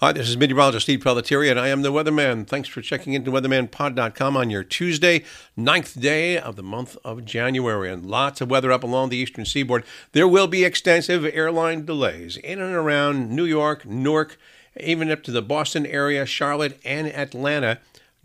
Hi, 0.00 0.12
this 0.12 0.28
is 0.28 0.36
meteorologist 0.36 0.84
Steve 0.84 1.00
Pelletieri, 1.00 1.50
and 1.50 1.58
I 1.58 1.70
am 1.70 1.82
the 1.82 1.90
weatherman. 1.90 2.46
Thanks 2.46 2.68
for 2.68 2.80
checking 2.80 3.14
into 3.14 3.32
weathermanpod.com 3.32 4.36
on 4.36 4.48
your 4.48 4.62
Tuesday, 4.62 5.24
ninth 5.56 6.00
day 6.00 6.38
of 6.38 6.54
the 6.54 6.62
month 6.62 6.96
of 7.04 7.24
January. 7.24 7.90
And 7.90 8.06
lots 8.06 8.40
of 8.40 8.48
weather 8.48 8.70
up 8.70 8.84
along 8.84 9.08
the 9.08 9.16
eastern 9.16 9.44
seaboard. 9.44 9.82
There 10.12 10.28
will 10.28 10.46
be 10.46 10.64
extensive 10.64 11.24
airline 11.24 11.84
delays 11.84 12.36
in 12.36 12.60
and 12.60 12.76
around 12.76 13.30
New 13.30 13.44
York, 13.44 13.86
Newark, 13.86 14.38
even 14.78 15.10
up 15.10 15.24
to 15.24 15.32
the 15.32 15.42
Boston 15.42 15.84
area, 15.84 16.24
Charlotte, 16.26 16.78
and 16.84 17.08
Atlanta 17.08 17.80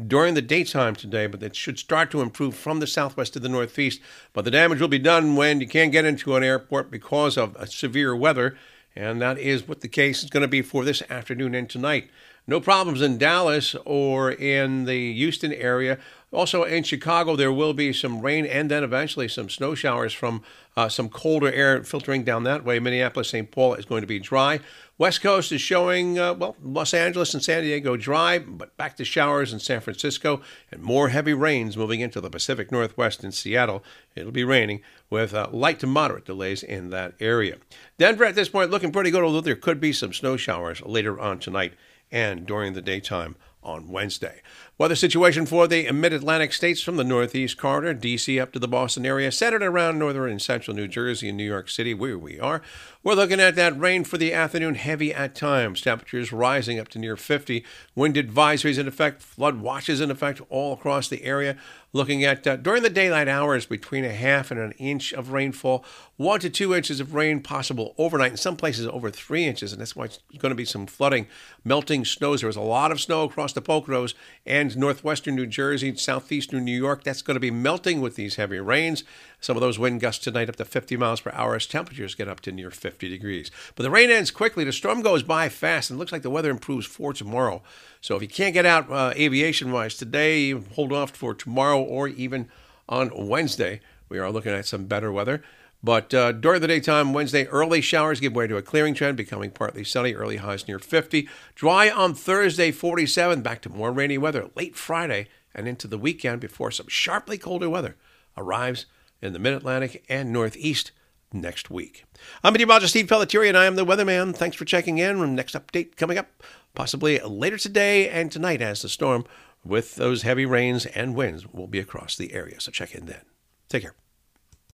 during 0.05 0.35
the 0.35 0.43
daytime 0.43 0.93
today, 0.93 1.25
but 1.25 1.41
it 1.41 1.55
should 1.55 1.79
start 1.79 2.11
to 2.11 2.21
improve 2.21 2.53
from 2.53 2.81
the 2.81 2.87
southwest 2.87 3.33
to 3.33 3.39
the 3.39 3.49
northeast. 3.49 3.99
But 4.31 4.45
the 4.45 4.51
damage 4.51 4.79
will 4.79 4.89
be 4.89 4.99
done 4.99 5.35
when 5.35 5.59
you 5.59 5.67
can't 5.67 5.91
get 5.91 6.05
into 6.05 6.35
an 6.35 6.43
airport 6.43 6.91
because 6.91 7.35
of 7.35 7.57
severe 7.67 8.15
weather. 8.15 8.55
And 8.95 9.21
that 9.21 9.39
is 9.39 9.67
what 9.67 9.81
the 9.81 9.87
case 9.87 10.23
is 10.23 10.29
going 10.29 10.41
to 10.41 10.47
be 10.47 10.61
for 10.61 10.85
this 10.85 11.01
afternoon 11.09 11.55
and 11.55 11.69
tonight. 11.69 12.09
No 12.45 12.59
problems 12.59 13.01
in 13.01 13.17
Dallas 13.17 13.75
or 13.85 14.31
in 14.31 14.85
the 14.85 15.13
Houston 15.13 15.53
area. 15.53 15.97
Also 16.33 16.63
in 16.63 16.83
Chicago, 16.83 17.35
there 17.35 17.53
will 17.53 17.73
be 17.73 17.93
some 17.93 18.21
rain 18.21 18.45
and 18.45 18.71
then 18.71 18.83
eventually 18.83 19.27
some 19.27 19.49
snow 19.49 19.75
showers 19.75 20.13
from 20.13 20.41
uh, 20.75 20.89
some 20.89 21.07
colder 21.07 21.51
air 21.51 21.83
filtering 21.83 22.23
down 22.23 22.43
that 22.43 22.65
way. 22.65 22.79
Minneapolis, 22.79 23.29
St. 23.29 23.51
Paul 23.51 23.75
is 23.75 23.85
going 23.85 24.01
to 24.01 24.07
be 24.07 24.19
dry. 24.19 24.59
West 24.97 25.21
Coast 25.21 25.51
is 25.51 25.61
showing, 25.61 26.17
uh, 26.17 26.33
well, 26.33 26.55
Los 26.61 26.93
Angeles 26.93 27.33
and 27.35 27.43
San 27.43 27.61
Diego 27.61 27.95
dry, 27.95 28.39
but 28.39 28.75
back 28.77 28.97
to 28.97 29.05
showers 29.05 29.53
in 29.53 29.59
San 29.59 29.79
Francisco 29.79 30.41
and 30.71 30.81
more 30.81 31.09
heavy 31.09 31.33
rains 31.33 31.77
moving 31.77 31.99
into 31.99 32.19
the 32.19 32.29
Pacific 32.29 32.71
Northwest 32.71 33.23
and 33.23 33.33
Seattle. 33.33 33.83
It'll 34.15 34.31
be 34.31 34.43
raining 34.43 34.81
with 35.11 35.35
uh, 35.35 35.49
light 35.51 35.79
to 35.81 35.87
moderate 35.87 36.25
delays 36.25 36.63
in 36.63 36.89
that 36.89 37.13
area. 37.19 37.57
Denver 37.99 38.25
at 38.25 38.35
this 38.35 38.49
point 38.49 38.71
looking 38.71 38.91
pretty 38.91 39.11
good, 39.11 39.23
although 39.23 39.41
there 39.41 39.55
could 39.55 39.79
be 39.79 39.93
some 39.93 40.13
snow 40.13 40.37
showers 40.37 40.81
later 40.81 41.19
on 41.19 41.37
tonight 41.39 41.73
and 42.11 42.45
during 42.45 42.73
the 42.73 42.81
daytime 42.81 43.35
on 43.63 43.89
Wednesday. 43.89 44.41
Weather 44.77 44.95
situation 44.95 45.45
for 45.45 45.67
the 45.67 45.91
mid 45.91 46.13
Atlantic 46.13 46.51
states 46.51 46.81
from 46.81 46.97
the 46.97 47.03
Northeast 47.03 47.57
corridor, 47.57 47.93
D.C. 47.93 48.39
up 48.39 48.51
to 48.53 48.59
the 48.59 48.67
Boston 48.67 49.05
area, 49.05 49.31
centered 49.31 49.63
around 49.63 49.99
northern 49.99 50.31
and 50.31 50.41
central 50.41 50.75
New 50.75 50.87
Jersey 50.87 51.29
and 51.29 51.37
New 51.37 51.43
York 51.43 51.69
City, 51.69 51.93
where 51.93 52.17
we 52.17 52.39
are. 52.39 52.61
We're 53.03 53.13
looking 53.13 53.39
at 53.39 53.55
that 53.55 53.79
rain 53.79 54.03
for 54.03 54.17
the 54.17 54.33
afternoon, 54.33 54.75
heavy 54.75 55.13
at 55.13 55.35
times. 55.35 55.81
Temperatures 55.81 56.31
rising 56.31 56.79
up 56.79 56.87
to 56.89 56.99
near 56.99 57.15
50. 57.15 57.63
Wind 57.95 58.15
advisories 58.15 58.79
in 58.79 58.87
effect, 58.87 59.21
flood 59.21 59.61
watches 59.61 60.01
in 60.01 60.09
effect 60.09 60.41
all 60.49 60.73
across 60.73 61.07
the 61.07 61.23
area. 61.23 61.57
Looking 61.95 62.23
at 62.23 62.47
uh, 62.47 62.55
during 62.55 62.81
the 62.81 62.89
daylight 62.89 63.27
hours 63.27 63.67
between 63.67 64.03
a 64.03 64.11
half 64.11 64.49
and 64.49 64.59
an 64.59 64.71
inch 64.79 65.13
of 65.13 65.31
rainfall, 65.31 65.85
one 66.17 66.39
to 66.39 66.49
two 66.49 66.73
inches 66.73 66.99
of 66.99 67.13
rain 67.13 67.39
possible 67.39 67.93
overnight. 67.99 68.31
In 68.31 68.37
some 68.37 68.55
places, 68.55 68.87
over 68.87 69.11
three 69.11 69.45
inches, 69.45 69.71
and 69.71 69.79
that's 69.79 69.95
why 69.95 70.05
it's 70.05 70.19
going 70.39 70.49
to 70.49 70.55
be 70.55 70.65
some 70.65 70.87
flooding, 70.87 71.27
melting 71.63 72.03
snows. 72.03 72.41
There 72.41 72.47
was 72.47 72.55
a 72.55 72.61
lot 72.61 72.91
of 72.91 72.99
snow 72.99 73.25
across 73.25 73.53
the 73.53 73.61
Poconos 73.61 74.15
and 74.43 74.75
northwestern 74.75 75.35
New 75.35 75.45
Jersey, 75.45 75.95
southeastern 75.95 76.65
New 76.65 76.75
York. 76.75 77.03
That's 77.03 77.21
going 77.21 77.35
to 77.35 77.39
be 77.39 77.51
melting 77.51 78.01
with 78.01 78.15
these 78.15 78.37
heavy 78.37 78.59
rains. 78.59 79.03
Some 79.39 79.57
of 79.57 79.61
those 79.61 79.77
wind 79.77 79.99
gusts 79.99 80.23
tonight 80.23 80.49
up 80.49 80.55
to 80.55 80.65
50 80.65 80.97
miles 80.97 81.21
per 81.21 81.31
hour 81.33 81.55
as 81.55 81.67
temperatures 81.67 82.15
get 82.15 82.29
up 82.29 82.39
to 82.41 82.51
near 82.51 82.71
50 82.71 83.09
degrees. 83.09 83.51
But 83.75 83.83
the 83.83 83.91
rain 83.91 84.09
ends 84.09 84.31
quickly. 84.31 84.63
The 84.63 84.71
storm 84.71 85.01
goes 85.01 85.21
by 85.21 85.49
fast, 85.49 85.89
and 85.89 85.99
looks 85.99 86.11
like 86.11 86.21
the 86.21 86.29
weather 86.29 86.49
improves 86.49 86.87
for 86.87 87.13
tomorrow. 87.13 87.61
So 87.99 88.15
if 88.15 88.21
you 88.21 88.27
can't 88.27 88.53
get 88.53 88.65
out 88.65 88.91
uh, 88.91 89.13
aviation 89.15 89.71
wise 89.71 89.95
today, 89.95 90.51
hold 90.51 90.91
off 90.91 91.11
for 91.11 91.33
tomorrow 91.33 91.82
or 91.83 92.07
even 92.07 92.49
on 92.87 93.27
Wednesday. 93.27 93.81
We 94.09 94.19
are 94.19 94.31
looking 94.31 94.51
at 94.51 94.65
some 94.65 94.85
better 94.85 95.11
weather. 95.11 95.43
But 95.83 96.13
uh, 96.13 96.31
during 96.31 96.61
the 96.61 96.67
daytime, 96.67 97.11
Wednesday, 97.11 97.45
early 97.47 97.81
showers 97.81 98.21
give 98.21 98.33
way 98.33 98.47
to 98.47 98.55
a 98.55 98.61
clearing 98.61 98.93
trend, 98.93 99.17
becoming 99.17 99.51
partly 99.51 99.83
sunny, 99.83 100.13
early 100.13 100.37
highs 100.37 100.65
near 100.65 100.79
50. 100.79 101.27
Dry 101.55 101.89
on 101.89 102.13
Thursday, 102.13 102.71
47, 102.71 103.41
back 103.41 103.61
to 103.63 103.69
more 103.69 103.91
rainy 103.91 104.17
weather 104.17 104.49
late 104.55 104.77
Friday 104.77 105.27
and 105.53 105.67
into 105.67 105.87
the 105.87 105.97
weekend 105.97 106.39
before 106.39 106.71
some 106.71 106.87
sharply 106.87 107.37
colder 107.37 107.69
weather 107.69 107.97
arrives 108.37 108.85
in 109.21 109.33
the 109.33 109.39
mid 109.39 109.53
Atlantic 109.53 110.05
and 110.07 110.31
Northeast 110.31 110.91
next 111.33 111.69
week. 111.69 112.05
I'm 112.43 112.53
meteorologist 112.53 112.93
Steve 112.93 113.07
Pelletieri, 113.07 113.49
and 113.49 113.57
I 113.57 113.65
am 113.65 113.75
the 113.75 113.85
weatherman. 113.85 114.35
Thanks 114.35 114.55
for 114.55 114.65
checking 114.65 114.99
in. 114.99 115.35
Next 115.35 115.53
update 115.53 115.97
coming 115.97 116.17
up 116.17 116.43
possibly 116.75 117.19
later 117.19 117.57
today 117.57 118.09
and 118.09 118.31
tonight 118.31 118.61
as 118.61 118.81
the 118.81 118.89
storm 118.89 119.25
with 119.63 119.95
those 119.95 120.21
heavy 120.23 120.45
rains 120.45 120.85
and 120.85 121.15
winds 121.15 121.47
will 121.47 121.67
be 121.67 121.79
across 121.79 122.15
the 122.15 122.33
area. 122.33 122.59
So 122.59 122.71
check 122.71 122.93
in 122.93 123.05
then. 123.05 123.21
Take 123.69 123.83
care. 123.83 123.95